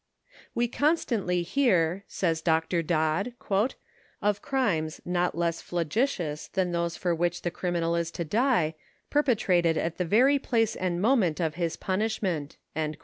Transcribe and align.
We 0.55 0.67
constantly 0.67 1.43
hear," 1.43 2.05
says 2.07 2.41
Dr. 2.41 2.81
Dodd," 2.81 3.33
of 4.19 4.41
crimes 4.41 4.99
not 5.05 5.37
less 5.37 5.61
flagitious 5.61 6.47
than 6.47 6.71
those 6.71 6.97
for 6.97 7.13
which 7.13 7.43
the 7.43 7.51
criminal 7.51 7.95
is 7.95 8.09
to 8.17 8.25
die, 8.25 8.73
perpe 9.11 9.35
trated 9.37 9.77
at 9.77 9.99
the 9.99 10.03
very 10.05 10.39
place 10.39 10.75
and 10.75 10.99
moment 10.99 11.39
of 11.39 11.53
his 11.53 11.75
punishment." 11.77 12.57